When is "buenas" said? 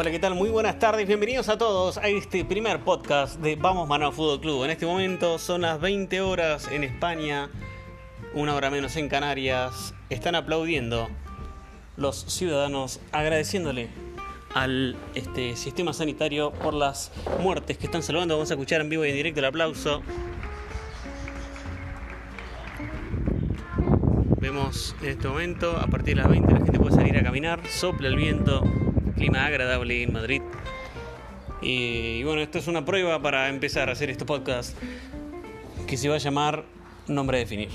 0.48-0.78